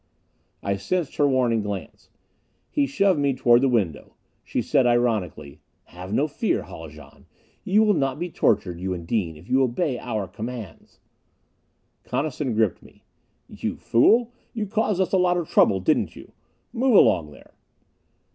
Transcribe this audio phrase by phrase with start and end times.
[0.63, 2.09] I sensed her warning glance.
[2.71, 4.15] She shoved me toward the window.
[4.43, 7.27] She said ironically, "Have no fear, Haljan.
[7.63, 10.99] You will not be tortured, you and Dean, if you obey our commands."
[12.03, 13.03] Coniston gripped me.
[13.47, 14.33] "You fool!
[14.55, 16.31] You caused us a lot of trouble, didn't you?
[16.73, 17.53] Move along there!"